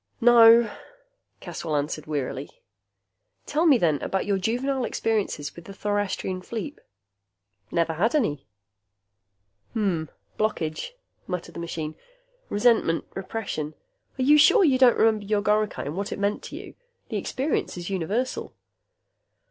"No," 0.19 0.67
Caswell 1.41 1.75
answered 1.75 2.07
wearily. 2.07 2.49
"Tell 3.45 3.67
me, 3.67 3.77
then, 3.77 4.01
about 4.01 4.25
your 4.25 4.39
juvenile 4.39 4.83
experiences 4.83 5.55
with 5.55 5.65
the 5.65 5.73
thorastrian 5.75 6.41
fleep." 6.41 6.79
"Never 7.69 7.93
had 7.93 8.15
any." 8.15 8.47
"Hmm. 9.73 10.05
Blockage," 10.39 10.93
muttered 11.27 11.53
the 11.53 11.59
machine. 11.59 11.93
"Resentment. 12.49 13.05
Repression. 13.13 13.75
Are 14.17 14.23
you 14.23 14.39
sure 14.39 14.63
you 14.63 14.79
don't 14.79 14.97
remember 14.97 15.25
your 15.25 15.43
goricae 15.43 15.83
and 15.85 15.95
what 15.95 16.11
it 16.11 16.17
meant 16.17 16.41
to 16.45 16.55
you? 16.55 16.73
The 17.09 17.17
experience 17.17 17.77
is 17.77 17.91
universal." 17.91 18.55